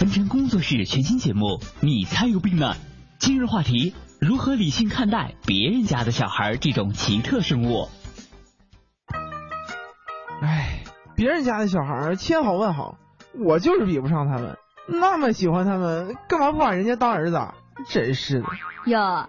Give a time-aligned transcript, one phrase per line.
[0.00, 2.74] 分成工作室全新节目，你才有病呢！
[3.18, 7.90] 今日话题：如何理性看待别人家的小孩这种奇特生物？
[10.40, 10.84] 哎，
[11.14, 12.96] 别人家的小孩千好万好，
[13.44, 14.56] 我就是比不上他们。
[14.88, 17.38] 那么喜欢他们，干嘛不把人家当儿子？
[17.90, 18.46] 真是的！
[18.86, 19.28] 哟，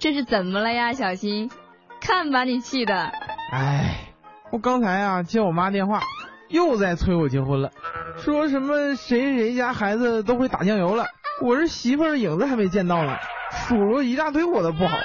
[0.00, 1.52] 这是怎么了呀，小新？
[2.00, 3.12] 看把你气的！
[3.52, 4.12] 哎，
[4.50, 6.02] 我刚才啊接我妈电话，
[6.48, 7.70] 又在催我结婚了。
[8.18, 11.06] 说什么谁谁家孩子都会打酱油了，
[11.42, 13.16] 我这媳妇儿的影子还没见到呢，
[13.50, 14.98] 数落一大堆我的不好，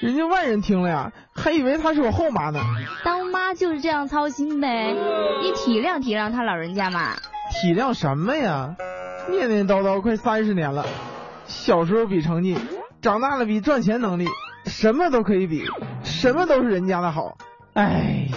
[0.00, 2.60] 人家外人听了呀，还以为她是我后妈呢。
[3.04, 4.94] 当妈就是这样操心呗，
[5.42, 7.14] 你体谅体谅他老人家嘛。
[7.50, 8.76] 体谅什么呀？
[9.30, 10.84] 念念叨叨快三十年了，
[11.46, 12.58] 小时候比成绩，
[13.00, 14.26] 长大了比赚钱能力，
[14.66, 15.64] 什么都可以比，
[16.02, 17.38] 什么都是人家的好。
[17.74, 18.28] 哎。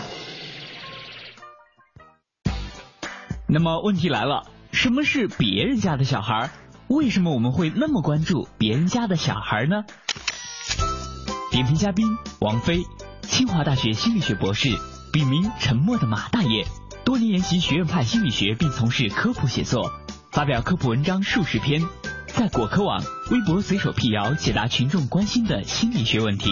[3.50, 4.44] 那么问题来了，
[4.74, 6.52] 什么是别人家的小孩？
[6.90, 9.84] 为什么我们会那么关注别人家的小孩呢？
[11.50, 12.06] 点评嘉宾
[12.42, 12.84] 王菲，
[13.22, 14.68] 清华大学心理学博士，
[15.14, 16.66] 笔名沉默的马大爷，
[17.06, 19.94] 多年研习学院派心理学，并从事科普写作，
[20.34, 21.82] 发表科普文章数十篇，
[22.28, 26.50] 在果壳网、微博随手辟谣，解答群众关心的心理学问题。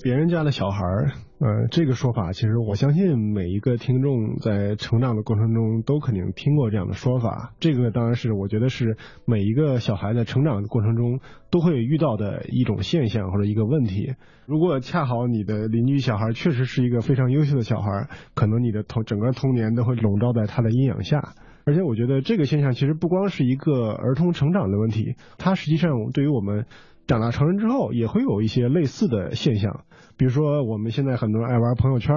[0.00, 0.78] 别人家的小孩。
[1.44, 7.52] 呃，这个说法其实我相信每一个听众在成长的过程中都肯定听过这样的说法。
[7.58, 11.18] 这个当然是我觉得是每一个小孩在成长的过程中
[11.50, 14.14] 都会遇到的一种现象或者一个问题。
[14.46, 21.34] 如果恰好你的邻居小孩确实是一个非常优秀的小孩，可能你的童整个童年都会笼罩在他的阴影下。
[21.64, 26.66] 而且我觉得这个现象其实不光是一个儿童成长的问题，它实际上对于我们。
[27.04, 29.84] 长大成人之后，也会有一些类似的现象，
[30.16, 32.14] 比如说我们现在很多人爱玩朋友圈，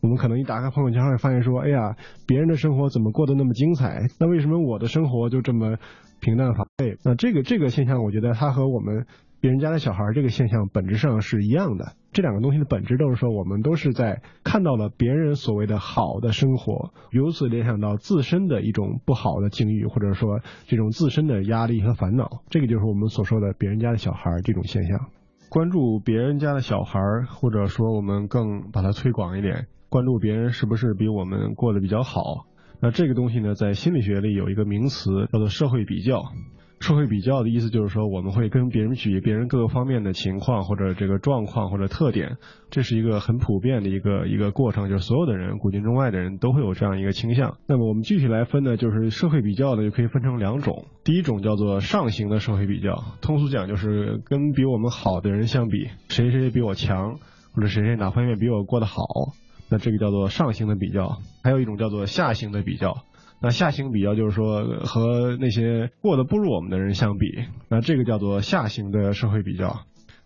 [0.00, 4.02] 我们可能一打开朋友圈会发现说，哎呀，别人的生活怎么过得那么精彩？
[4.18, 5.76] 那为什么我的生活就这么
[6.20, 6.96] 平淡乏味？
[7.04, 9.06] 那这个这个现象，我觉得它和我们。
[9.40, 24.98] 别人家的小孩这个现象本质上是一样的，这两个东西的本质都是说，我们都是在看到了别人所谓的好的生活，由此联想到自身的一种不好的境遇，或者说这种自身的压力和烦恼，这个就是我们所说的别人家的小孩这种现象。
[25.48, 32.46] 关注别人家的小孩，或者说我们更把它推广一点，关注别人是不是比我们过得比较好。
[32.80, 36.24] 那这个东西呢，在心理学里有一个名词叫做社会比较。
[36.80, 42.36] 社会比较的意思就是说，我们会跟别人比别人各个方面的情况或者这个状况或者特点，
[42.70, 47.56] 这是一个很普遍的一个一个过程，就是所有的人，古今中外的人都会有这样一个倾向。
[47.66, 50.84] 那么我们具体来分呢，就是社会比较呢，就可以分成两种。
[51.04, 57.18] 第一种叫做上行的社会比较，通俗讲就是跟比我们好的人相比，谁谁比我强，
[57.54, 59.04] 或者谁谁哪方面比我过得好，
[59.70, 61.18] 那这个叫做上行的比较。
[61.42, 63.04] 还有一种叫做下行的比较。
[63.44, 67.26] 那下行比较就是说和那些过得不如我们的人相比，
[67.68, 69.80] 那这个叫做下行的社会比较。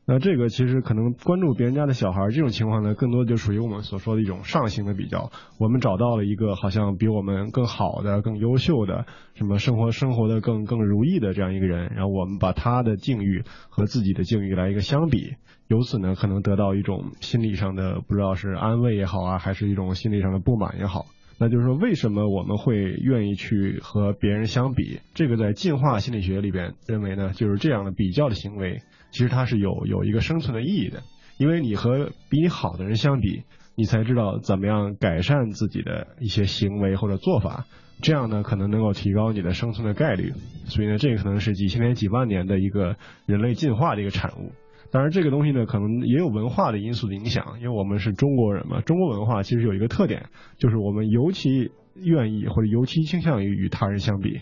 [0.06, 5.32] 那这个其实可能关注别人家的小孩这种情况呢，更多就属于我们所说的一种上行的比较。
[5.58, 9.04] 我们找到了一个好像比我们更好的、更优秀的，
[9.34, 15.34] 什么生活生活的更更如意的这样一个人，然后我们把他的境遇和自己的境遇来一个相比，
[15.66, 21.06] 由此呢可能得到一种心理上的不知道是安慰也好啊，还是一种心理上的不满也好。
[21.40, 24.98] 那就是说，为什么我们会愿意去和别人相比？
[25.14, 28.82] 这个在进化心理学里边认为呢，就是这样的比较的行为，
[29.12, 31.02] 其实它是有有一个生存的意义的。
[31.38, 33.44] 因为你和比你好的人相比，
[33.76, 37.66] 你才知道怎么样改善自己的一些行为或者做法，
[38.02, 40.32] 这样呢可能能够提高你的生存的概率。
[40.64, 44.50] 所以呢，这个可能是几千年、几万年的一个人类进化的一个产物。
[44.90, 48.80] 当然，这个东西呢，可能也有文化的因素的影响，因为我们是中国人嘛。
[48.80, 50.26] 中国文化其实有一个特点，
[50.56, 54.40] 就是我们尤其愿意或者尤其倾向于与他人相比。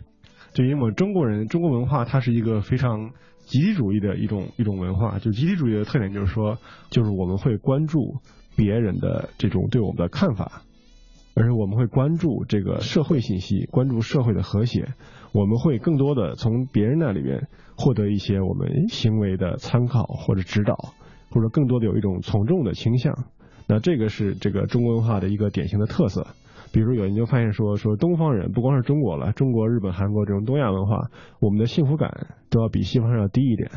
[0.54, 5.18] 就因为我们中国人，中国文化它是一个非常集体主义的一种一种文化。
[5.18, 6.56] 就集体主义的特点就是说，
[6.90, 8.14] 就是我们会关注
[8.56, 10.62] 别人的这种对我们的看法。
[11.38, 14.86] 而且我们会关注这个社会信息，关注社会的和谐，
[15.32, 17.46] 我们会更多的从别人那里面
[17.76, 20.74] 获得一些我们行为的参考或者指导，
[21.30, 23.14] 或者更多的有一种从众的倾向。
[23.68, 26.26] 那这个是这个中国文化的一个典型的特色。
[26.72, 33.70] 比如有研究发现说，说东方人不光是中国了，中国、日本、韩国这种东亚文化，我们的幸福感都要比西方人要低一点。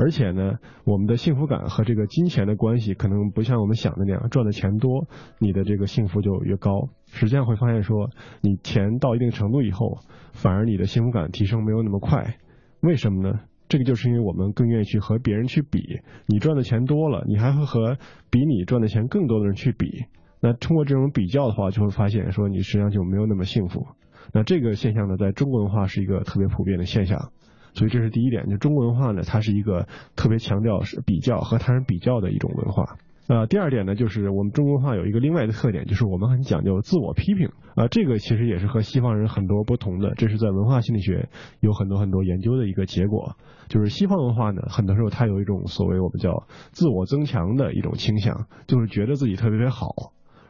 [0.00, 5.08] 而且呢，我们的幸福感和这个金钱的关系可能不像我们想的那样，赚的钱多，
[5.40, 6.88] 你的这个幸福就越高。
[7.06, 8.08] 实际上会发现说，
[8.40, 9.98] 你钱到一定程度以后，
[10.32, 12.36] 反而你的幸福感提升没有那么快。
[12.80, 13.40] 为什么呢？
[13.68, 16.00] 这个就是因为我们更愿意去和别人去比。
[16.26, 17.98] 你赚的钱多了，你还会和
[18.30, 20.04] 比你赚的钱更多的人去比。
[20.40, 23.84] 那通过这种比较的话，就会发现说，你实际上就没有那么幸福。
[24.32, 27.32] 那这个现象呢，在中国文化是一个特别普遍的现象。
[27.78, 29.86] 所以这是第一点，就中国文化呢，它是一个
[30.16, 32.96] 特别强调是比较和他人比较的一种文化。
[33.28, 37.50] 呃，第二点呢，就是我们中国文化有一个另外的特点，就是我们很讲究自我批评。
[37.76, 41.28] 啊，这个其实也是和西方人很多不同的，这是在文化心理学
[41.60, 43.36] 有很多很多研究的一个结果。
[43.68, 49.88] 就是西方文化呢，很多时候它有一种所谓我们叫自我增强的一种倾向，就是觉得自己特别特别好，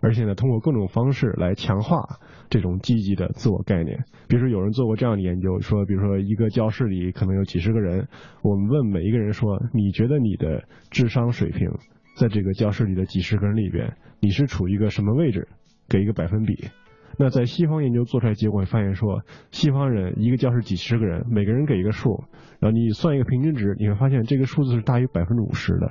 [0.01, 2.19] 而且呢，通过各种方式来强化
[2.49, 4.05] 这种积极的自我概念。
[4.29, 8.09] 比如说，有人做过这样的研究，说，比如说一个教室里可能有几十个人，
[8.43, 11.71] 我们问每一个人说，你觉得你的智商水平？
[12.17, 15.47] 在这个教室里的几十个人里边，你是处于一个什么位置？
[15.89, 16.69] 给一个百分比。
[17.17, 22.25] 那在西方研究做出来结果，发现说，西方人一个教室几十个人，每个人给一个数，
[22.61, 25.91] 然后你算一个平均值，你会发现这个数字是大于百分之五十的。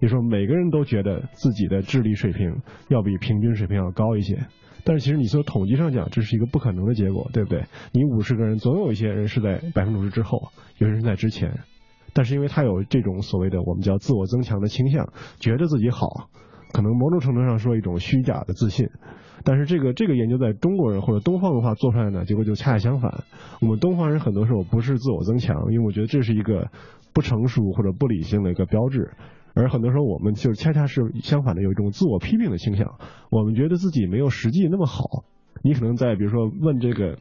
[0.00, 4.46] 你说每个人都觉得自己的智力水平要比平均水平要高一些。
[4.86, 7.64] 但是其实你从统计上讲，这是一个不可能的结果，对不对？
[7.92, 10.38] 你五十个人，总有一些人是在百分之五十之后，
[10.76, 11.58] 有些人在之前。
[12.12, 15.08] 但是因为他有这种所谓的我们叫自我增强的倾向，
[15.40, 16.28] 觉得自己好，
[16.72, 18.86] 可能某种程度上说一种虚假的自信。
[19.44, 23.24] 但是这个这个研究在中国人或者东方文化做出来呢，结果就恰恰相反。
[23.60, 26.70] 我们东方人很多时候不是自我增强，因为我觉得这是一个
[27.12, 29.10] 不成熟或者不理性的一个标志。
[29.54, 32.94] 而很多时候我们就恰恰是相反的，有一种自我批评的倾向。
[33.30, 35.24] 我们觉得自己没有实际那么好。
[35.62, 37.18] 你可能在比如说问这个。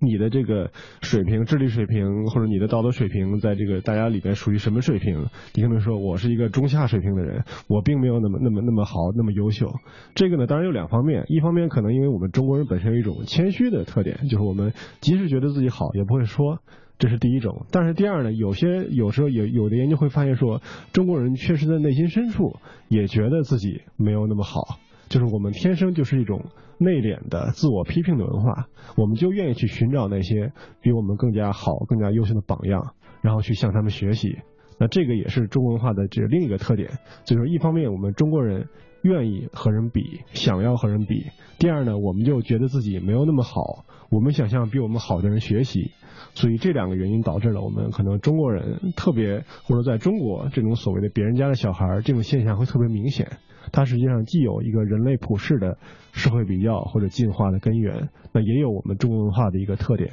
[0.00, 0.70] 你的这个
[1.02, 5.26] 水平、智力水平或者你的道德水平，在这个大家里边属于什么水平？
[5.54, 9.70] 你可能说我是一个中下水平的人，我并没有那么、那么、那么好、那么优秀。
[10.14, 16.58] 这个呢，当然有两方面，一方面可能因为我们中国人本身有一种谦虚的特点，就是我们即使觉得自己好，也不会说，
[16.98, 17.66] 这是第一种。
[17.70, 20.62] 但是第二呢，有些有时候有有的研究会发现说，
[20.92, 22.56] 中国人确实在内心深处
[22.88, 24.78] 也觉得自己没有那么好。
[25.08, 26.44] 就是我们天生就是一种
[26.80, 28.66] 内敛的自我批评的文化，
[28.96, 30.50] 我们就愿意去寻找那些
[30.80, 34.38] 比我们更加好、更加优秀的榜样，然后去向他们学习。
[34.78, 36.88] 那这个也是中国文化的这另一个特点。
[37.26, 38.66] 所以说，一方面我们中国人
[39.02, 45.92] 愿意和人比，想要和人比；第二呢，我们就觉得自己没有那么好，我们想向比我们好的人学习。
[46.34, 53.38] 所以这两个原因导致了我们可能中国人特别，或者在中国这种所谓的别人家的小孩这种现象会特别明显。
[53.72, 55.78] 它实际上既有一个人类普世的
[56.12, 60.10] 社会比较或者进化的根源，那也有我们中国文化的一个特点。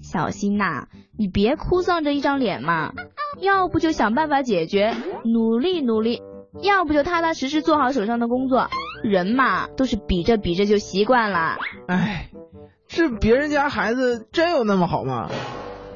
[0.00, 2.92] 小心呐，你别哭丧着一张脸嘛，
[3.40, 4.92] 要不就想办法解决，
[5.24, 6.18] 努力努力；
[6.60, 8.68] 要不就踏踏实实做好手上的工作。
[9.02, 11.56] 人嘛，都是比着比着就习惯了。
[11.86, 12.30] 哎，
[12.86, 15.28] 这别人家孩子真有那么好吗？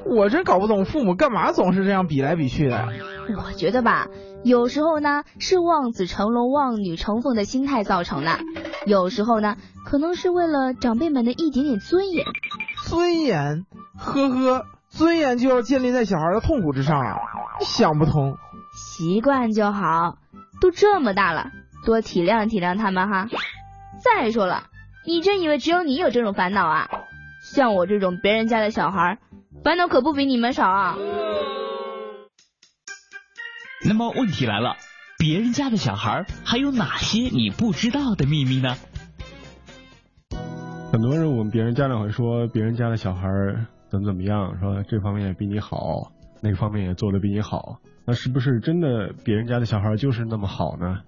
[0.04, 2.88] 我真搞不懂父母干嘛总是这样比来比去的。
[3.44, 4.06] 我觉得吧。
[4.44, 8.38] 有时候呢是望子成龙、望女成凤的心态造成的，
[8.86, 12.24] 有时候呢可能是为了长辈们的一点点尊严。
[12.84, 13.66] 尊严？
[13.98, 17.16] 呵呵，尊严就要建立在小孩的痛苦之上啊！
[17.60, 18.36] 想不通。
[18.76, 20.18] 习惯就好，
[20.60, 21.50] 都这么大了，
[21.84, 23.28] 多体谅体谅他们哈。
[24.02, 24.64] 再说了，
[25.06, 26.88] 你真以为只有你有这种烦恼啊？
[27.54, 29.18] 像我这种别人家的小孩，
[29.62, 30.96] 烦恼可不比你们少啊。
[33.86, 34.76] 那么问题来了，
[35.18, 38.76] 别人家的小孩还有哪些你不知道的秘密呢？
[40.92, 43.28] 很多人我们别人家长会说，别人家的小孩
[43.90, 46.10] 怎么怎么样，说这方面也比你好，
[46.42, 51.00] 那个方面也做的比你好，那是不是真的别人家的小孩就是那么好呢？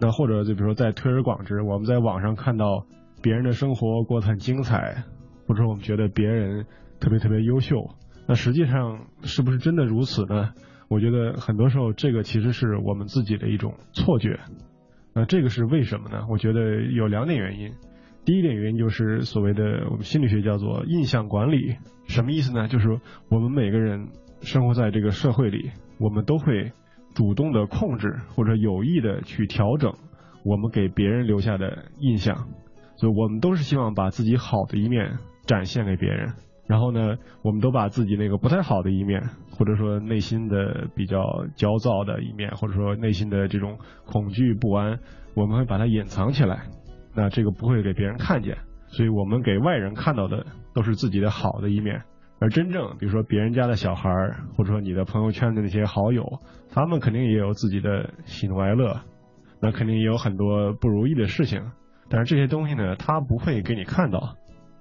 [0.00, 2.86] 那或者就比如说在推而广之，我们在网上看到
[3.22, 5.04] 别人的生活过得很精彩，
[5.46, 6.66] 或者我们觉得别人
[7.00, 7.90] 特别特别优秀，
[8.26, 10.50] 那实际上是不是真的如此呢？
[10.88, 14.38] 我觉得很多时候，这个其实是我们自己的一种错觉。
[15.14, 16.26] 那这个是为什么呢？
[16.28, 17.72] 我觉得有两点原因。
[18.24, 21.76] 第一点原因就是所谓的我们心理学叫做印象管理。
[22.06, 22.68] 什么意思呢？
[22.68, 24.08] 就是我们每个人
[24.42, 26.72] 生活在这个社会里，我们都会
[27.14, 29.92] 主动的控制或者有意的去调整
[30.44, 32.48] 我们给别人留下的印象。
[32.96, 36.32] 所以我们都是希望把自己好的一面展现给别人。
[36.66, 39.20] 然后呢，我们都把自己那个不太好的一面，
[39.50, 44.98] 或者说内心的比较焦躁的一面，或者说内心的这种恐惧不安，
[45.34, 46.68] 我们会把它隐藏起来。
[47.14, 52.02] 那这个不会给别人看见，所以我们给外人看到的都是自己的好的一面。
[52.40, 54.10] 而真正，比如说别人家的小孩，
[54.56, 59.00] 或者说你的朋友圈的那些好友，他们肯定也有自己的喜怒哀乐，
[59.60, 61.70] 那肯定也有很多不如意的事情。
[62.10, 64.36] 但是这些东西呢，他不会给你看到。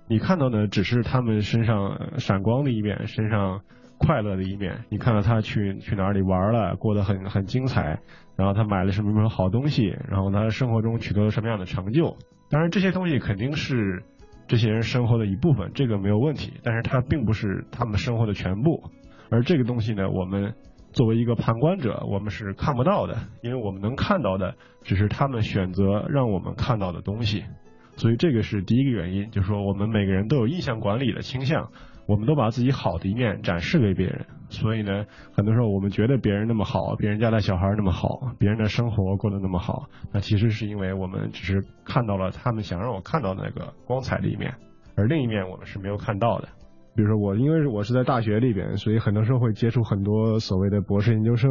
[0.09, 3.61] 你看到的只是他们身上闪光的一面，身上
[3.97, 4.83] 快乐的一面。
[4.89, 7.99] 你看到他去去哪里玩了，过得很很精彩，
[8.35, 12.17] 然后他买了什么什么好东西，然后他生活中取得了什么样的成就。
[12.49, 14.03] 当然这些东西肯定是
[14.53, 16.53] 这些人生活的一部分，这个没有问题。
[16.61, 18.83] 但是它并不是他们生活的全部，
[19.31, 20.53] 而这个东西呢，我们
[20.91, 27.43] 作为一个旁观者，我们是看不到的，因为我们能看到的只是他们选择让我们看到的东西。
[27.95, 31.71] 所以这个是第一个原因，就是说我们每个人都有印象管理的倾向，
[32.07, 34.25] 我们都把自己好的一面展示给别人。
[34.49, 35.05] 所以呢，
[35.35, 44.53] 很多时候我们觉得别人那么好，别人家的小孩那么好，别人的生活过得那么好，那其实是因为我们只是看到了他们想让我看到那个光彩的一面，
[44.95, 46.49] 而另一面我们是没有看到的。
[46.95, 51.49] 比如说我，因为我是在大学里边，所以很多时候会接触很多所谓的博士研究生。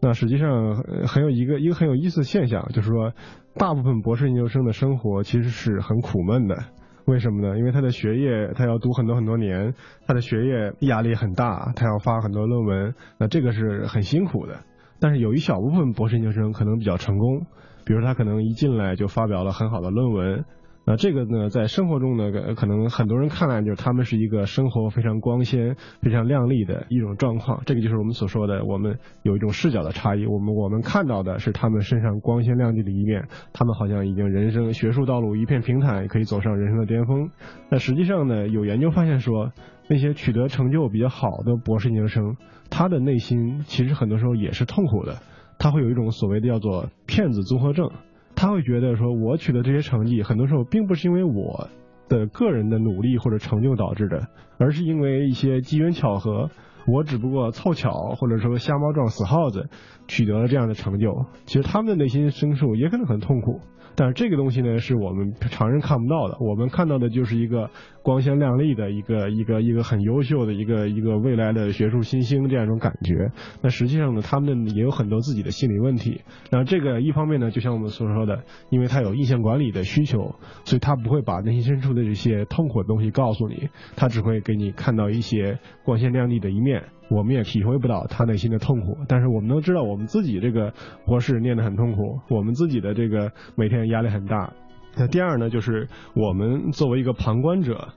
[0.00, 3.12] 那实际上很有一个一个很有意思的现象，就是说，
[3.54, 6.56] 大部分博士研究生的生活其实是很苦闷的。
[7.06, 7.58] 为什么呢？
[7.58, 9.74] 因为他的学业他要读很多很多年，
[10.06, 14.60] 他的学业压力很大，他要发很多论文，那这个是很辛苦的。
[15.00, 17.46] 但是有一小部分博士研究生可能比较成功，
[17.84, 20.44] 比如他可能一进来就发表了很好的论文。
[20.84, 27.62] 那这个呢，在生活中呢，可能很多人看来就是他们是一个生活非常光鲜、非常亮丽的一种状况。
[27.66, 30.26] 这个就是我们所说的，我们有一种视角的差异。
[30.26, 37.30] 我们我们看到的是他们身上光鲜亮丽的一面，他们好像已经人生学术道路一片平坦，可以走上人生的巅峰。
[37.70, 39.52] 那实际上呢，有研究发现说，
[39.88, 42.36] 那些取得成就比较好的博士研究生，
[42.70, 45.18] 他的内心其实很多时候也是痛苦的，
[45.60, 47.88] 他会有一种所谓的叫做骗子综合症。
[48.34, 51.68] 他会觉得说，我取得这些成绩，很多时候并不是因为我
[52.08, 56.50] 的个人的努力或者成就导致的，而是因为一些机缘巧合，
[56.86, 59.68] 我只不过凑巧或者说瞎猫撞死耗子，
[60.08, 61.26] 取得了这样的成就。
[61.46, 63.60] 其实他们的内心深处也可能很痛苦。
[63.94, 66.36] 但是这个东西呢，是我们常人看不到的。
[66.40, 67.70] 我们看到的就是一个
[68.02, 73.30] 光鲜亮丽的一个一个一个很优秀的一个一个未来的学术新星这样一种感觉。
[73.60, 76.22] 那实际上呢，他们也有很多自己的心理问题。
[76.50, 80.34] 那这个一方面呢，就像我们所说的，因为他有印象管理的需求，
[80.64, 86.82] 所以他不会把内心深处的这些痛苦的东西告诉你，他只会给你看到一些光鲜亮丽的一面。
[87.14, 90.72] 我们也体会不到他内心的痛苦，但是我们能知道我们自己这个
[91.04, 94.52] 博士念得很痛苦，我们自己的这个每天压力很大。
[94.96, 97.88] 那第二呢，就是我们作为一个旁观者，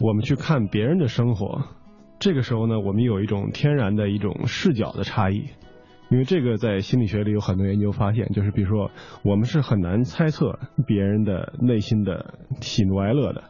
[0.00, 1.62] 我们去看别人的生活，
[2.18, 5.44] 这个时候呢，我们有一种天然的一种视角的差异，
[6.10, 8.90] 因为这个在心理学里有很多研究发现，就是比如说
[9.22, 13.42] 我们是很难猜测别人的内心的喜怒哀乐的。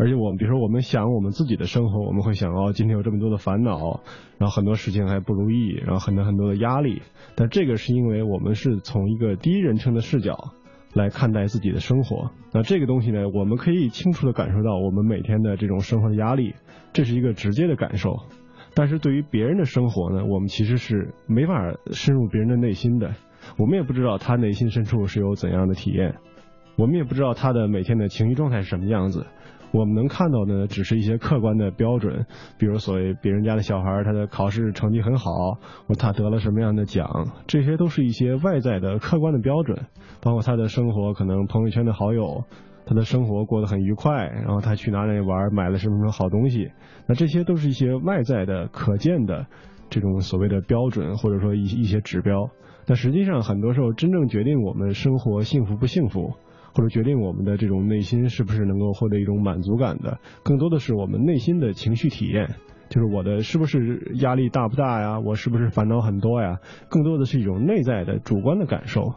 [0.00, 4.00] 而且我们，比如说，我们想我们自己的生活，我们会想哦，今天有这么多的烦恼，
[4.38, 7.02] 然后很多事情还不如意，然后很多很多的压力。
[7.34, 10.54] 但这个是因为我们是从一个第一人称的视角
[10.94, 12.30] 来看待自己的生活。
[12.50, 16.54] 那这个东西呢，我们可以清楚的感受到我们每天的这种生活的压力，
[16.94, 18.16] 这是一个直接的感受。
[18.72, 23.12] 但是对于别人的生活呢，我们其实是没法深入别人的内心的，
[23.58, 26.14] 我们也不知道他内心深处是有怎样的体验，
[26.76, 29.26] 我们也不知道他的每天的情绪状态是什么样子。
[29.72, 32.26] 我们能看到的只是一些客观的标准，
[32.58, 35.30] 比如所谓别人家的小孩他的考试成绩很好，
[35.86, 37.08] 或他得了什么样的奖，
[37.46, 39.78] 这些都是一些外在的客观的标准。
[40.22, 42.44] 包括他的生活，可能朋友圈的好友，
[42.84, 46.70] 他的生活过得很愉快，然后他去哪里玩，买了什么什么好东西，
[47.06, 49.46] 那这些都是一些外在的可见的
[49.88, 52.50] 这种所谓的标准，或者说一一些指标。
[52.86, 56.34] 但实际上，很多时候真正决定我们生活幸福不幸福。
[56.74, 62.54] 或者决定我们的这种内心是不是能够获得一种满足感的，更多的是我们内心的情绪体验，
[62.88, 65.20] 就是我的是不是压力大不大呀？
[65.20, 66.58] 我是不是烦恼很多呀？
[66.88, 69.14] 更多的是一种内在的主观的感受。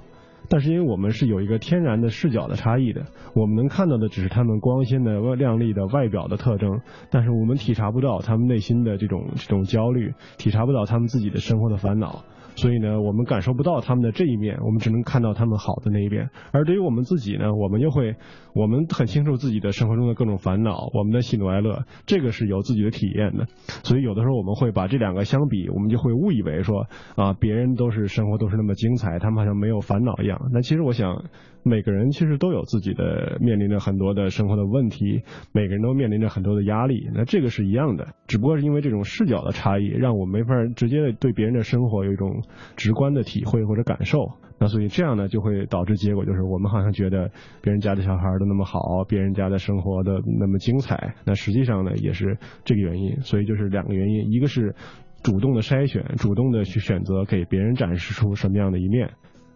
[0.49, 12.25] 但是因为我们是有一个天然的视角的差异的，我们能看到的只是他们光鲜的、亮丽的外表的特征，但是我们体察不到他们内心的这种这种焦虑，体察不到他们自己的生活的烦恼。
[12.55, 16.29] 所以呢，我们感受不到他们的这一面，我们只能看到他们好的那一面。
[16.51, 18.15] 而对于我们自己呢，我们就会，
[18.53, 23.45] 我们很清楚自己的生活中的各种烦恼，我们的喜怒哀乐，这个是有自己的体验的。
[23.83, 30.39] 所以有的时候我们会把这两个相比，我们就会误以为说啊，别人都是生活都是那么精彩，他们好像没有烦恼一样。
[30.51, 31.23] 那其实我想。
[31.63, 42.43] 每个人其实都有自己的面临着很多的生活的问题，每个人都面临着很多的压力，那这个是一样的，只不过是因为这种视角的差异，让我没法直接的对别人的生活有一种
[42.75, 44.19] 直观的体会或者感受，
[44.59, 54.75] 那所以这样呢就会导致结果就是我们好像觉得别人家的小孩都那么好，别人家的生活的那么精彩，那实际上呢也是这个原因，所以就是两个原因，一个是
[55.23, 59.11] 主动的筛选，主动的去选择给别人展示出什么样的一面。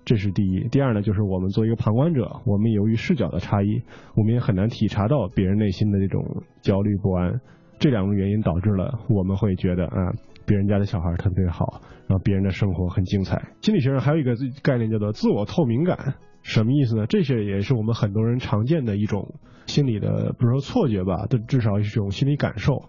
[0.07, 3.81] 这是第一，第二呢，就是我们作为一个旁观者，我们由于视角的差异，
[4.15, 6.23] 我们也很难体察到别人内心的这种
[6.61, 7.41] 焦虑不安。
[7.77, 10.13] 这两个原因导致了我们会觉得啊，
[10.45, 13.49] 别人家的小孩特别好，然后别人的生活很精彩。
[13.61, 14.33] 心理学上还有一个
[14.63, 16.15] 概念叫做自我透明感。
[16.41, 17.05] 什么意思呢？
[17.07, 19.35] 这些也是我们很多人常见的一种
[19.65, 22.85] 心理的，不是说错觉吧，但至少是一种心理感受。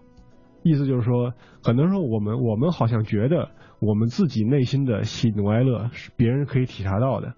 [0.63, 3.49] 意思就是说，很多时候我们我们好像觉得
[3.79, 7.33] 我们自己内心的喜怒哀乐是别人可以体察到的。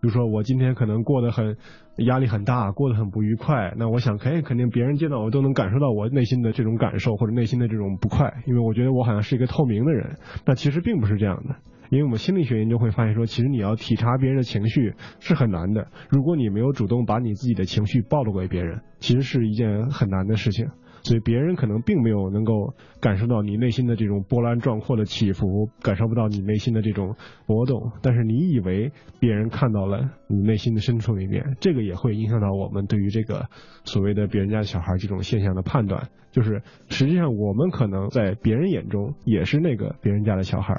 [0.00, 1.56] 比如说我今天可能过得很
[1.98, 10.16] 压力很大，过得很不愉快，那我想肯定肯定别人见到我都能感受到我内心的这种感受或者内心的这种不快，因为我觉得我好像是一个透明的人。
[10.46, 11.56] 那其实并不是这样的，
[11.90, 15.88] 因为我们心理学研究会发现说，其实你要体察别人的情绪是很难的。
[16.08, 20.68] 如果你没有主动把你自己的情绪暴露给别人，其实是一件很难的事情。
[21.02, 27.14] 所以别人可能并没有能够感受到你内心的这种波澜壮阔的起伏，感受不到你内心的这种
[27.46, 33.48] 波动，但是你以为别人看到了你内心的深处一面，这个也会影响到我们对于这个
[33.84, 36.08] 所谓的别人家的小孩这种现象的判断。
[36.30, 40.74] 就是实际上我们可能在别人眼中也是那个别人家的小孩，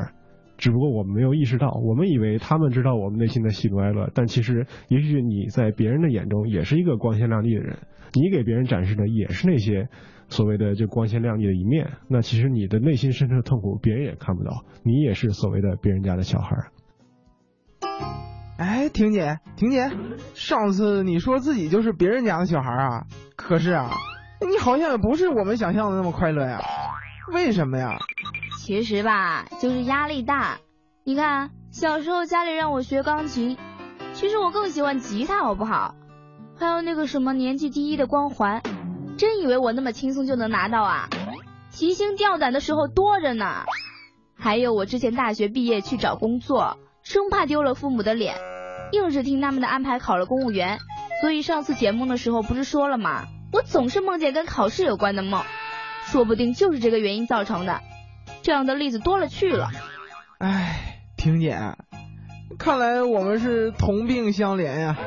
[0.62, 7.80] 只不过我们没有意识到，我们以为他们知道我们内心的喜怒哀乐，但其实也许你在别人的眼中也是一个光鲜亮丽的人。
[8.13, 9.89] 你给别人展示的也是那些
[10.30, 16.56] 所谓的就光鲜亮丽的一面，那其实你的内心深处的痛苦别人也看不到，你也是所谓的别人家的小孩。
[18.58, 19.89] 哎，婷姐，婷姐，
[20.36, 23.89] 上次你说自己就是别人家的小孩啊，可是啊，
[24.41, 26.60] 你好像也不是我们想象的那么快乐呀，
[27.34, 27.98] 为什么呀？
[28.63, 30.60] 其实吧，就是压力大。
[31.03, 33.58] 你看，小时候家里让我学钢琴，
[34.13, 35.96] 其实我更喜欢吉他，好不好？
[36.60, 38.62] 还有那个什么年级第一的光环，
[39.18, 41.10] 真以为我那么轻松就能拿到啊？
[41.72, 43.63] 提心吊胆的时候多着呢。
[44.38, 48.36] 还有我之前大学毕业去找工作，生怕丢了父母的脸，
[48.91, 50.77] 硬是听他们的安排考了公务员。
[51.22, 53.25] 所以上次解梦的时候不是说了吗？
[53.51, 55.44] 我总是梦见跟考试有关的梦，
[56.06, 57.82] 说不定就是这个原因造成的。
[58.43, 59.69] 这样的例子多了去了。
[60.39, 61.60] 唉，婷姐，
[62.57, 64.98] 看来我们是同病相怜呀。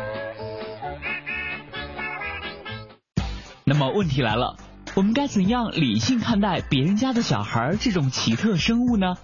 [3.65, 4.57] 那么问题来了，
[4.95, 9.17] 我们该怎样理性看待别人家的小孩这种奇特生物呢？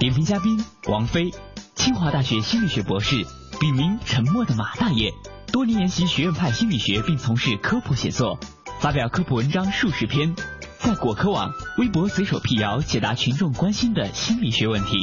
[0.00, 1.30] 点评嘉宾王菲，
[1.74, 3.24] 清华大学心理学博士，
[3.60, 5.12] 笔名沉默的马大爷，
[5.52, 8.38] 多年研习学院派心理学，并从事科普写作，
[8.80, 10.34] 发表科普文章数十篇，
[10.78, 14.96] 在果壳网、微博随手辟谣，解答群众关心的心理学问题。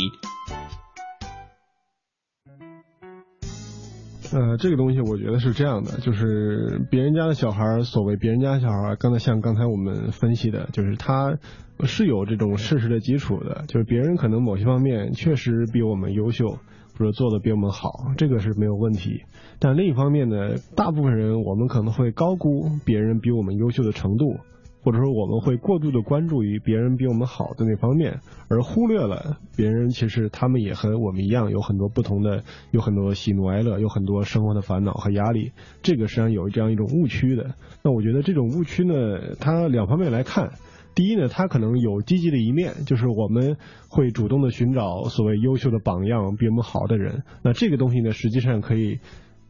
[4.31, 11.37] 呃，这个东西我觉得是这样的，就是别人家的小孩，所谓别人家小孩，刚才像刚才我们分析的，就是他
[11.83, 16.57] 是有这种事实的基础的，就是别人可能某些方面确实比我们优秀，
[16.97, 19.23] 或者做的比我们好，这个是没有问题。
[19.59, 24.37] 但另一方面呢，大部分人我们可能会高估别人比我们优秀的程度。
[24.83, 28.19] 或者说我们会过度的关注于别人比我们好的那方面，
[28.49, 35.53] 而忽略了别人其实他们也和我们一样有很多不同的，有很多喜怒哀乐，有很多生活的烦恼和压力。
[35.81, 37.55] 这个实际上有这样一种误区的。
[37.81, 38.93] 那我觉得这种误区呢，
[39.39, 40.51] 它两方面来看。
[40.95, 43.57] 第一呢，它可能有积极的一面，就是我们
[43.89, 47.23] 会主动的寻找所谓优秀的榜样，比我们好的人。
[47.41, 48.99] 那这个东西呢，实际上可以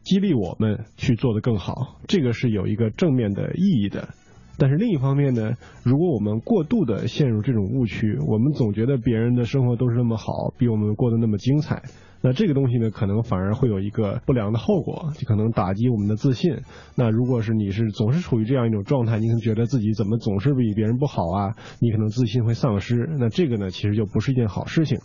[0.02, 4.08] 激励我们去做得更好，这个是有一个正面的意义的。
[4.58, 11.82] 但是另一方面呢，如果我们过度的陷入这种误区，我们总觉得别人的生活都是那么好，比我们过得那么精彩，
[12.22, 16.58] 那这个东西呢，可能反而会有一个不良的后果，就可能打击我们的自信。
[16.96, 23.08] 那如果是你是总是处于这样一种状态，你可能觉得自己怎么总是比别人不好啊，你可能自信会丧失。
[23.18, 24.98] 那这个呢，其实就不是一件好事情。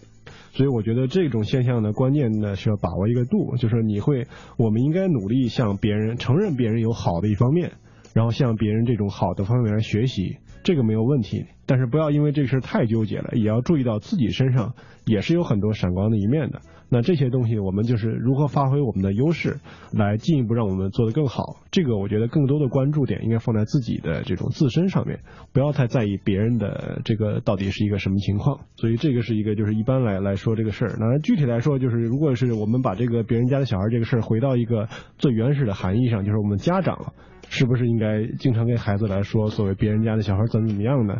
[0.51, 7.71] 所以我觉得这种现象呢，关键呢是要把握一个度，就是你会，我们应该努力向别人承认别人有好的一方面。
[8.13, 11.45] 然后向别人这种好的方面来学习，这个没有问题。
[11.65, 14.73] 但是不要因为这事太纠结了，也要注意到自己身上
[15.05, 16.59] 也是有很多闪光的一面的。
[16.91, 19.59] 那这些东西，我们就是如何发挥我们的优势，
[19.93, 21.57] 来进一步让我们做得更好。
[21.69, 25.19] 这个我觉得更多的关注点应该放在自己的这种自身上面，
[25.53, 28.61] 不要太在意别人的这个到底是一个什么情况。
[28.77, 30.95] 所以这个是一个就是一般来来说这个事儿。
[30.97, 37.13] 那具体来说，就是如果是我们把这个别人家的小孩这个事儿回到一个最原始的含义上，就是我们家长。
[37.49, 41.15] 是不是应该经常给孩子来说所谓别人家的小孩怎么怎么样呢？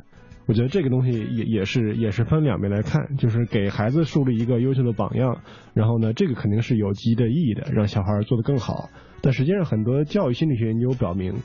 [0.45, 5.41] 我觉得这个东西也也是也是分两面来看，就是给孩子树立一个优秀的榜样，
[5.75, 8.89] 然后呢，这个肯定是有积极的意义的，让小孩做得更好。
[9.21, 11.35] 但实际上，很多教育心理学研究表明，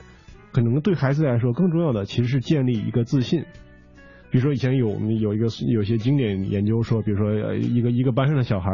[0.53, 3.42] 可能对孩子来说更重要的其实是建立一个自信。
[4.31, 8.70] 比如说以前有有一个有些经典研究说，比如说一个一个班上的小孩，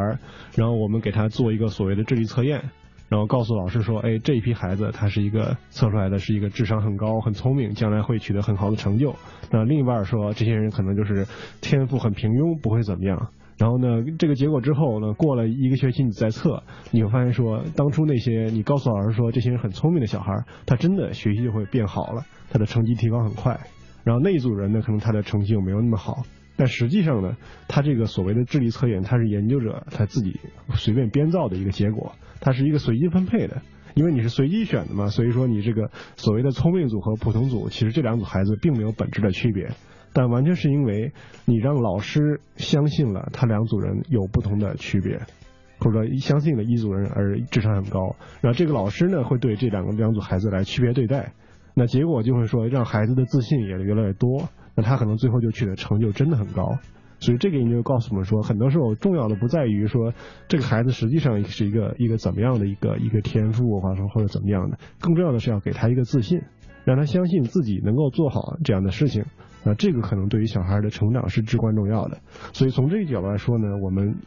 [0.55, 2.69] 然后我们给他做一个所谓的智力测验。
[3.11, 9.13] 然后告诉老师说，哎，这一批孩子他是一个测出来的是一个智商很高、很聪明，将来会取得很好的成就。
[9.51, 11.27] 那另一半说，这些人可能就是
[11.59, 13.27] 天赋很平庸，不会怎么样。
[13.57, 20.33] 然后呢，这个结果之后呢，过了一个学期你再测，你会发现说，当初那些你告诉老师说这些人很聪明的小孩，
[20.65, 23.59] 他真的学习就会变好了，他的成绩提高很快。
[24.05, 26.23] 然后那一组人呢，可能他的成绩就没有那么好。
[26.55, 27.35] 但实际上呢，
[27.67, 30.39] 他这个所谓的智力测验，他是研究者他自己
[30.75, 33.61] 随便编造的一个结果，它是一个随机分配的，
[33.93, 39.69] 因为你是随机选的嘛，所以说你这个所谓的聪明组和普通组，其实这两组孩子并没有本质的区别。
[40.13, 41.13] 但完全是因为
[41.45, 45.17] 你让老师相信了他两组人有不同的区别，
[45.79, 51.31] 或者说相信了一组人而智商很高，然后这个老师呢会对这两个两组孩子来区别对待，
[51.75, 56.77] 那结果就会说让孩子的自信也越来越多，那他可能最后就取得成就真的很高。
[57.21, 60.13] 所以这个研究告诉我们说，很多时候重要的不在于说
[60.49, 66.41] 这个孩子实际上是一个一个怎么样的一个一个天赋，或者说或者怎么样的，更重要的是要给他一个自信，
[66.83, 69.23] 让他相信自己能够做好这样的事情。
[69.63, 72.17] 那这个可能对于小孩的成长是至关重要的，
[72.51, 74.17] 所以从这个角度来说呢，我们。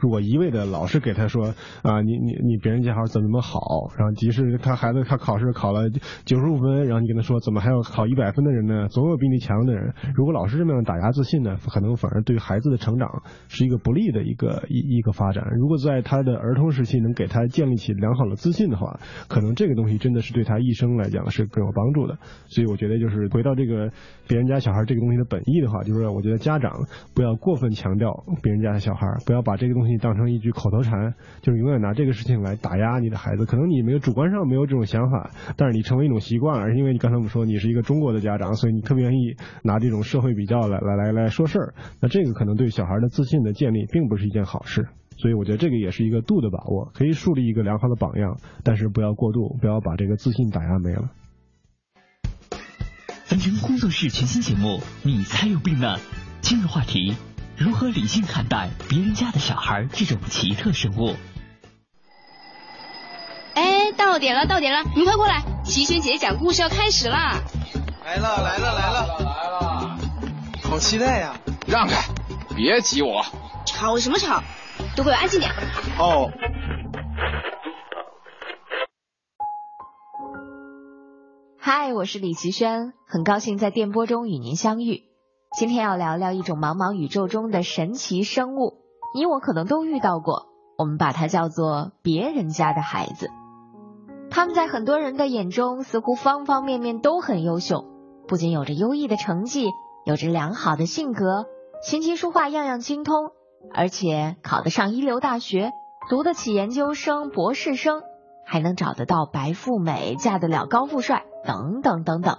[0.00, 3.58] 如果一味的老是给他说啊，你你你别人家孩子怎么怎么好，
[3.96, 5.88] 然后即使他孩子他考试考了
[6.24, 8.86] 九十五分，然后你跟他说怎么还有考一百分的人呢？
[8.88, 9.94] 总有比你强的人。
[10.14, 13.08] 如果老是这么样打压自信呢，可能反而对孩子的成长
[13.48, 15.42] 是一个不利的一个一一个发展。
[15.56, 22.18] 如果在他的儿童时期能给他建立起良好的自信的话，可能这个东西真的是对他一生来讲是更有帮助的。
[22.48, 23.90] 所以我觉得就是回到这个
[24.28, 26.70] 别人家小孩这个东西的本意的话，就是我觉得家长
[27.14, 29.83] 不要过分强调别人家的小孩，不要把这个东西。
[29.84, 33.44] 东西当成一句口头禅，就是永远拿这个事情来打压你的孩子。
[33.44, 36.64] 可能你没有主观上没有这种想法，但是你成为一种习惯了。
[36.64, 41.74] 而因为你刚才我们说你是一个中国的家长，所以你特别愿意拿这种社会比较来来来来说事儿。
[42.00, 44.88] 那这个可能对小孩的自信的建立并不是一件好事。
[45.18, 51.10] 所以我觉得这个也是一个度的把握，可以树立一个良好的榜样，但是不要过度，不要把这个自信打压没了。
[53.26, 55.96] 凡尘工作室全新节目，你才有病呢！
[56.40, 57.14] 今日话题。
[57.56, 61.14] 如何理性看待别人家的小孩这种奇特生物？
[63.54, 65.44] 哎，到点了，到点了，你快过来！
[65.64, 67.40] 齐轩姐讲故事要开始啦！
[68.04, 69.98] 来了，来了，来了，来了！
[70.64, 71.36] 好期待呀！
[71.68, 72.02] 让开，
[72.56, 73.24] 别挤我！
[73.64, 74.42] 吵什么吵？
[74.96, 75.52] 都给我安静点！
[75.96, 76.32] 哦。
[81.60, 85.13] 嗨，我是李奇轩，很高兴在电波中与您相遇。
[85.56, 88.78] 今天要聊聊一种茫茫宇宙中的神奇生物，
[89.14, 93.30] 你我可能都遇到过，我们把它叫做别人家的孩子。
[94.30, 97.84] 他们在很多人的眼中似乎方方面面都很优秀，
[98.26, 99.68] 不仅有着优异的成绩，
[100.04, 101.46] 有着良好的性格，
[101.84, 103.30] 琴棋书画样样精通，
[103.72, 105.70] 而且考得上一流大学，
[106.10, 108.02] 读得起研究生、博士生，
[108.44, 112.38] 还能找得到白富美，嫁得了高富帅，等等等等。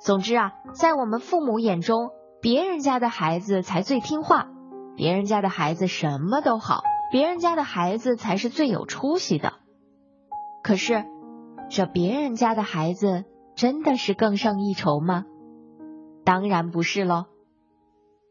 [0.00, 2.10] 总之啊，在我们父母眼中，
[2.42, 4.48] 别人家的孩子才最听话，
[4.96, 9.52] 别人家的孩子什么都好，别人家的孩子才是最有出息的。
[10.64, 11.04] 可是，
[11.70, 13.24] 这别人家的孩子
[13.54, 15.24] 真的是更胜一筹吗？
[16.24, 17.26] 当然不是喽。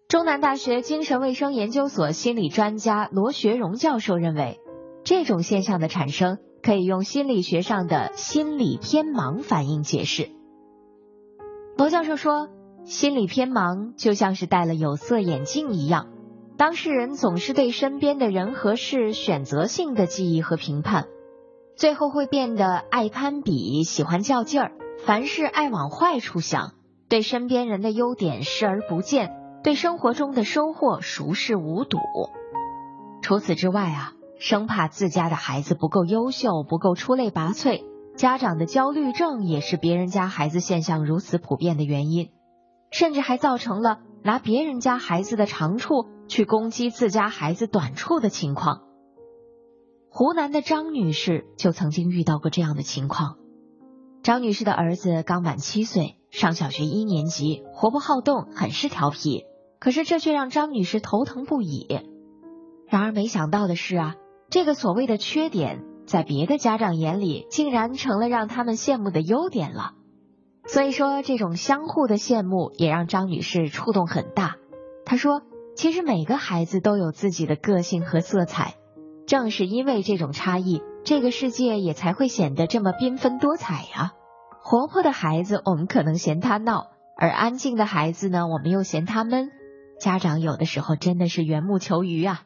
[0.10, 4.60] 中南大学精神卫生研究所心理专家罗学荣教授认为，
[5.06, 10.30] 这种现象的产生可以用心理学上的心理偏盲反应解释。
[11.78, 12.50] 罗教授说。
[12.83, 16.07] 心理偏盲就像是戴了有色眼镜一样，
[16.57, 21.07] 当事人总是对身边的人和事选择性的记忆和评判，
[21.75, 24.71] 最后会变得爱攀比、喜欢较劲儿，
[25.05, 26.73] 凡事爱往坏处想，
[27.07, 29.31] 对身边人的优点视而不见，
[29.63, 31.97] 对生活中的收获熟视无睹。
[33.21, 37.83] 除此之外啊，生怕自家的孩子不够优秀、不够出类拔萃，
[38.17, 42.31] 家长的焦虑症也是别人家孩子现象如此普遍的原因。
[42.91, 48.84] 甚至还造成了拿别人家孩子的长处去攻击自家孩子短处的情况。
[50.10, 53.38] 湖南的张女士就曾经遇到过这样的情况。
[54.23, 59.45] 张女士的儿子刚满七岁，上小学一年级，活泼好动，很是调皮。
[59.80, 61.88] 可是这却让张女士头疼不已。
[62.88, 64.15] 然而没想到的是啊，
[64.49, 69.93] 这个所谓的缺点，在别的家长眼里，竟然成了让他们羡慕的优点了。
[70.71, 74.55] 所以说，这种相互的羡慕也让张女士触动很大。
[75.03, 75.41] 她说
[75.75, 78.75] ：“其实每个孩子都有自己的个性和色彩，
[79.27, 84.13] 正是因为这种差异，这个世界也才会显得这么缤纷多彩呀。
[84.63, 89.49] 活泼的孩子，我们可能嫌他闹；而安静的孩子呢，我们又嫌他闷。
[89.99, 92.43] 家长有的时候真的是缘木求鱼啊。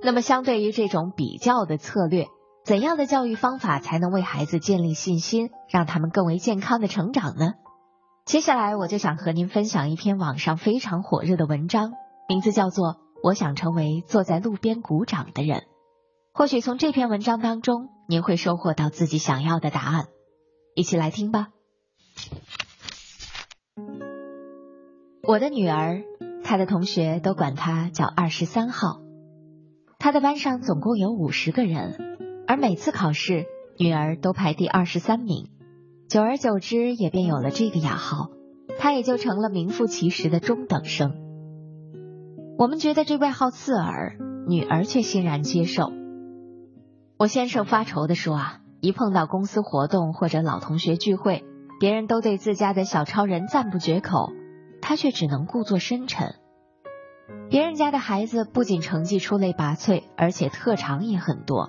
[0.00, 2.28] 那么，相对于这种比较的策略。”
[2.68, 7.54] 怎样的教育方法才能为孩子建立信心，让他们更为健康的成长呢？
[8.26, 11.94] 接下来我就想和您分享一篇网上非常火热的文章，
[12.28, 12.88] 名字叫做
[13.22, 15.62] 《我想成为坐在路边鼓掌的人。
[16.34, 20.08] 或许从这篇文章当中，您会收获到自己想要的答案。
[20.74, 21.48] 一起来听吧。
[25.26, 26.02] 我的女儿，
[26.44, 29.00] 她的同学都管她叫二十三号。
[29.98, 31.96] 她的班上总共有五十个人，
[32.48, 33.44] 而每次考试，
[33.76, 35.50] 女儿都排第二十三名。
[36.08, 38.30] 久而久之，也便有了这个雅号，
[38.78, 41.12] 她也就成了名副其实的中等生。
[42.56, 44.16] 我们觉得这外号刺耳，
[44.48, 45.92] 女儿却欣然接受。
[47.18, 51.44] 我先生发愁的说啊，一碰到公司活动或者老同学聚会，
[51.78, 54.32] 别人都对自家的小超人赞不绝口。
[54.80, 56.36] 他却只能故作深沉。
[57.50, 61.68] 别人家的孩子不仅成绩出类拔萃，而且特长也很多，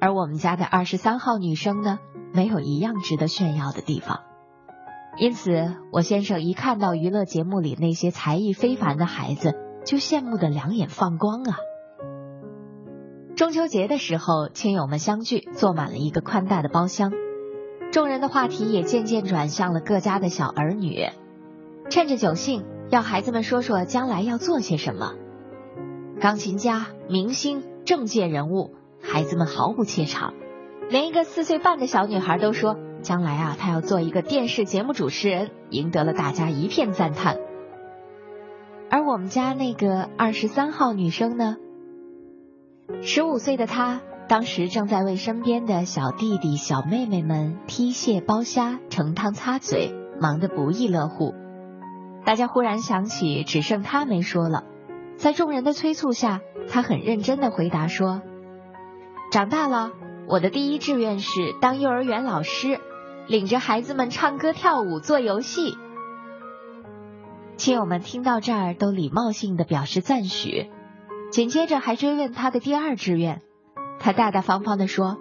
[0.00, 1.98] 而我们家的二十三号女生呢，
[2.32, 4.20] 没有一样值得炫耀的地方。
[5.18, 9.54] 因此，我先生一看到娱乐节目里那些才艺非凡的孩子，
[9.84, 11.56] 就羡慕的两眼放光啊。
[13.34, 17.12] 中秋节的时候，亲友们相聚，坐满了一个宽大的包厢，
[17.92, 21.06] 众人的话题也渐渐转向了各家的小儿女。
[21.88, 25.14] 趁着酒兴，要孩子们说说将来要做些什么。
[26.20, 30.34] 钢琴家、明星、政界人物，孩子们毫不怯场。
[30.88, 37.38] 连一个四岁半的小女孩都说，将来啊，她要做一个电视节目主持人，赢得了大家一片赞叹。
[38.88, 41.56] 而我们家那个二十三号女生呢，
[43.02, 51.34] 十五岁的她，当时正在为身边的小弟弟、小妹妹们剔蟹、剥虾、盛汤、擦嘴，忙得不亦乐乎。
[52.24, 54.62] 大家忽然想起，只剩她没说了。
[55.16, 58.22] 在众人的催促下，她很认真的回答说
[59.30, 59.92] ：“长大了，
[60.28, 62.80] 我的第一志愿是当幼儿园老师，
[63.26, 65.76] 领着孩子们唱歌、跳舞、做游戏。”
[67.56, 70.70] 亲友们听到这儿，都礼貌性的表示赞许，
[71.30, 73.42] 紧接着还追问他的第二志愿。
[73.98, 75.16] 他大大方方的说：“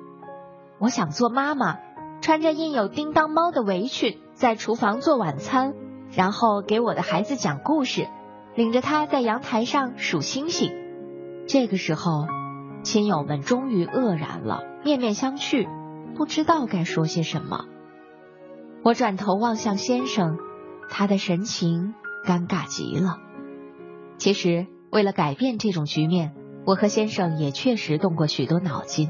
[0.80, 1.80] 我想做妈妈，
[2.22, 5.74] 穿着印有叮当猫的围裙，在厨房做晚餐。”
[6.12, 8.08] 然后给我的孩子讲故事，
[8.54, 10.72] 领着他在阳台上数星星。
[11.48, 12.28] 这个时候，
[12.86, 15.68] 亲友们终于愕然了，面面相觑，
[16.16, 17.66] 不知道该说些什么。
[18.84, 20.38] 我转头望向先生，
[20.88, 23.18] 他的神情尴尬极了。
[24.20, 29.10] 其实，为了改变这种局面，我和先生也确实动过许多脑筋。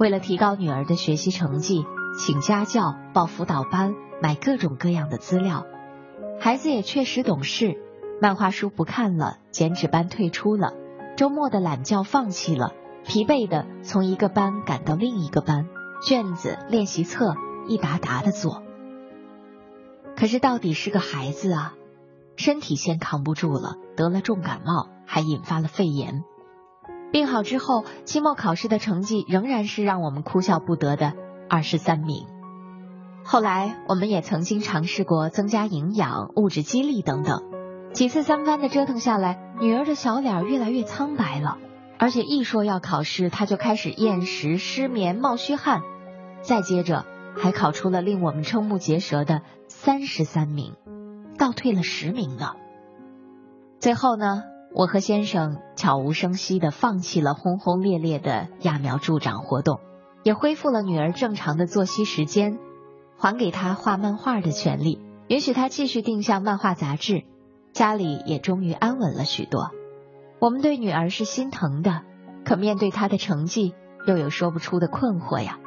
[0.00, 1.84] 为了提高女儿的学习成绩，
[2.18, 5.64] 请家教、报辅导班、买各种各样的资料。
[6.40, 7.76] 孩子也确实懂事，
[8.20, 10.74] 漫画书不看了，剪纸班退出了，
[11.16, 12.72] 周末的懒觉放弃了，
[13.04, 15.66] 疲惫的从一个班赶到另一个班，
[16.02, 17.34] 卷子、练习册
[17.66, 18.62] 一沓沓的做。
[20.16, 21.74] 可是到底是个孩子啊，
[22.36, 26.24] 身体先扛不住了，得了重感冒，还引发了肺炎。
[27.10, 31.14] 病好之后，期末考试的成绩仍然是让我们哭笑不得的
[31.48, 32.26] 二十三名。
[33.24, 37.42] 后来，我们也曾经尝试过增加营养、物质激励等等，
[37.92, 41.58] 几次三番的折腾下来，女儿的小脸越来越苍白了，
[42.02, 45.82] 而且一说要考试，他就开始厌食、失眠、冒虚汗，
[46.40, 47.04] 再接着
[47.36, 50.76] 还考出了令我们瞠目结舌的三十三名，
[51.36, 52.54] 倒退了十名呢。
[53.80, 59.78] 最后呢，我和先生悄无声息的放弃了轰轰烈烈的揠苗助长活动，
[60.22, 62.58] 也恢复了女儿正常的作息时间。
[63.18, 67.24] 还给她画漫画的权利，允许她继续定向漫画杂志，
[67.74, 69.70] 家里也终于安稳了许多。
[70.40, 72.02] 我们对女儿是心疼的，
[72.46, 73.74] 可面对她的成绩，
[74.06, 75.58] 又有说不出的困惑呀。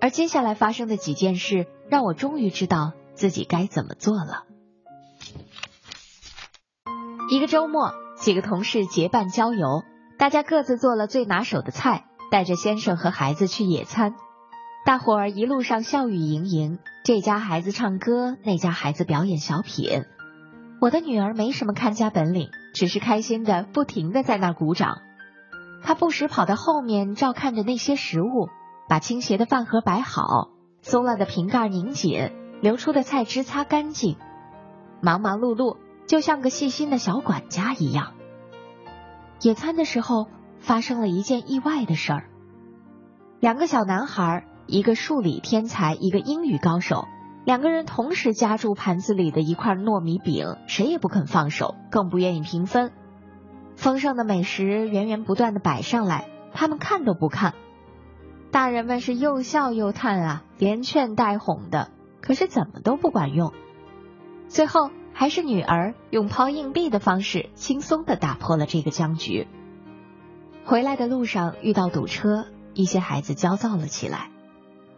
[0.00, 4.42] 而接下来发生的几件事，让我终于知道自己该怎么做了。
[7.30, 9.84] 一个周末，几个同事结伴郊游，
[10.18, 14.14] 大家各自做了最拿手的菜，带着先生和孩子去野餐。
[14.84, 20.04] 大伙儿一路上笑语盈盈，这家孩子唱歌，那家孩子表演小品。
[20.80, 24.98] 我的女儿没什么看家本领，只是开心的不停的在那鼓掌。
[25.82, 28.48] 他不时跑到后面照看着那些食物，
[28.88, 30.50] 把倾斜的饭盒摆好，
[30.82, 34.18] 松了的瓶盖拧紧，流出的菜汁擦干净，
[35.00, 38.12] 忙忙碌碌，就像个细心的小管家一样。
[39.40, 42.28] 野餐的时候发生了一件意外的事儿，
[43.40, 44.46] 两个小男孩。
[44.66, 47.04] 一个数理天才，一个英语高手，
[47.44, 52.90] 两个人同时夹住盘子里的一块糯米饼，谁也不肯放手，更不愿意平分。
[53.76, 57.54] 丰盛的美食源源不断的摆上来，他们看都不看。
[58.50, 61.90] 大人们是又笑又叹啊，连劝带哄的，
[62.22, 63.52] 可是怎么都不管用。
[64.48, 69.48] 最后，还是女儿用抛硬币的方式轻松的打破了这个僵局。
[70.64, 74.30] 回来的路上遇到堵车，一些孩子焦躁了起来，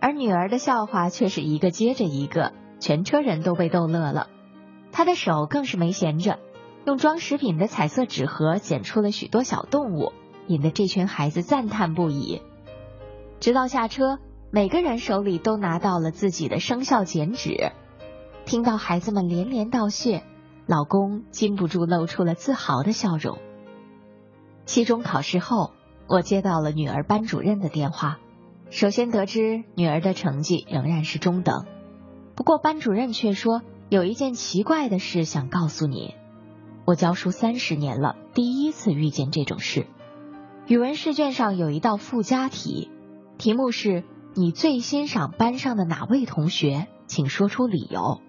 [0.01, 4.29] 而女儿的笑话却是一个接着一个，全车人都被逗乐了。
[4.93, 6.39] 她的手更是没闲着，
[6.85, 10.13] 用装食品的彩色纸盒剪出了许多小动物，
[10.47, 12.41] 引得这群孩子赞叹不已。
[13.41, 14.19] 直到下车，
[14.51, 17.73] 每个人手里都拿到了自己的生肖剪纸。
[18.45, 20.23] 听到孩子们连连道谢，
[20.67, 23.39] 老公禁不住露出了自豪的笑容。
[24.65, 25.73] 期中考试后，
[26.07, 28.19] 我接到了女儿班主任的电话。
[28.71, 31.67] 首先得知女儿的成绩仍然是中等，
[32.35, 36.15] 不过班主任却说有一件奇怪的事想告诉你。
[36.85, 39.87] 我教书三十年了，第一次遇见这种事。
[40.67, 42.91] 语文试卷上有一道附加题。
[43.39, 44.03] 题目是
[44.35, 46.87] 你最欣赏班上的哪位同学？
[47.07, 48.21] 请说出理由。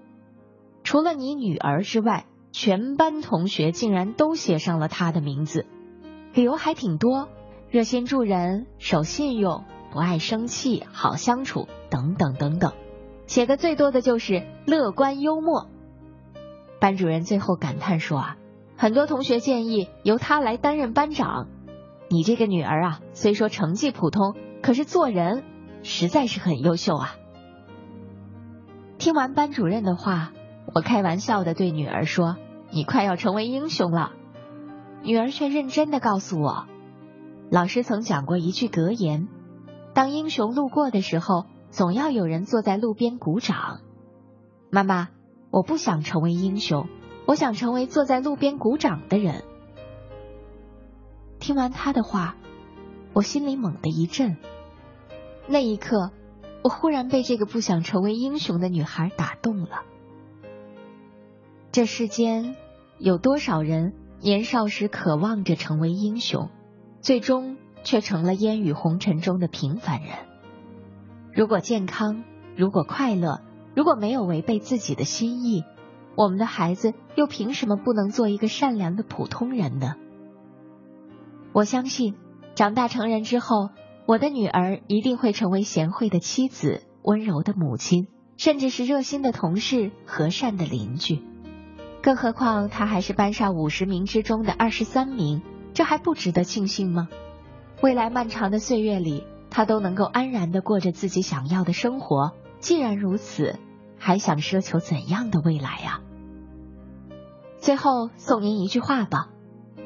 [0.84, 5.66] 除了你女儿之外，全班同学竟然都写上了她的名字，
[6.34, 7.28] 理由还挺多：
[7.70, 12.74] 热心助人、守信用、不爱生气、好相处等等等等。
[13.26, 15.70] 写的最多的就是乐观幽默。
[16.80, 18.38] 班主任最后感叹说啊，
[18.78, 21.48] 很多同学建议由他来担任班长。
[22.10, 24.36] 你这个女儿啊，虽说成绩普通。
[24.60, 25.44] 可是做人
[25.84, 27.16] 实在是很优秀啊！
[28.98, 30.34] 听完班主任的话，
[30.74, 32.38] 我开玩笑的对女儿说
[32.72, 34.14] ：“你快要成为英雄了。”
[35.04, 36.66] 女儿却认真的告诉我
[37.52, 39.28] ：“老师曾讲过一句格言，
[39.98, 43.82] 当英雄路过的时候，总要有人坐在路边鼓掌。”
[44.70, 45.10] 妈妈，
[45.50, 46.88] 我不想成为英雄，
[47.26, 49.44] 我想成为坐在路边鼓掌的人。
[51.40, 52.36] 听完他的话。
[53.14, 54.38] 我心里猛地一震，
[55.48, 56.12] 那一刻，
[56.64, 59.82] 我忽然被这个不想成为英雄的女孩打动了。
[61.72, 62.56] 这世间
[63.00, 66.52] 有多少人年少时渴望着成为英雄，
[67.02, 67.58] 最终
[67.88, 70.12] 却成了烟雨红尘中的平凡人？
[71.32, 72.26] 如果健康，
[72.58, 73.40] 如果快乐，
[73.78, 75.64] 如果没有违背自己的心意，
[76.14, 79.96] 我们的孩子又凭什么不能做一个善良的普通人呢？
[81.54, 82.16] 我相信。
[82.56, 83.70] 长大成人之后，
[84.06, 91.22] 我的女儿一定会成为贤惠的妻子、温柔的母亲，甚至是热心的同事、和善的邻居。
[92.02, 95.42] 更何况她还是班上五十名之中的二十三名，
[95.74, 97.08] 这还不值得庆幸吗？
[97.82, 102.32] 未来漫长的岁月里，他都能够安然的过着自己想要的生活。
[102.60, 103.60] 既然如此，
[104.00, 106.02] 还想奢求怎样的未来呀？
[107.60, 109.30] 最后送您一句话吧。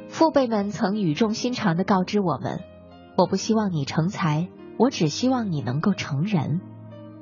[0.08, 2.62] 父辈们曾语重心长的告知我们
[3.18, 6.62] ：“我不希望你成才，我只希望你能够成人。”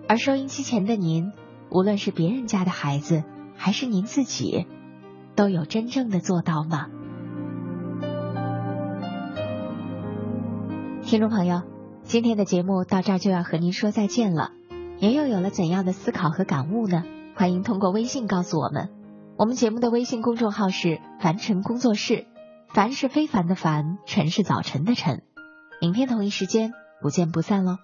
[0.08, 1.32] 而收音机前的您，
[1.72, 3.24] 无论是别人家的孩子，
[3.56, 4.68] 还是您自己，
[5.36, 6.88] 都有真正的做到吗？
[11.10, 11.64] 听众朋友，
[12.04, 14.52] 今天的节目到这儿就要和您说再见了。
[15.00, 17.04] 您又有了怎样的思考和感悟呢？
[17.36, 18.90] 欢迎通过微信告诉我们。
[19.36, 22.28] 我们节目的微信公众号是“凡尘工作室”。
[22.76, 25.24] 凡是非凡的凡，尘是早晨的晨。
[25.82, 27.78] 明天同一时间不见不散喽。